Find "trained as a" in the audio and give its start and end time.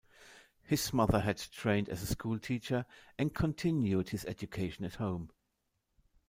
1.37-2.07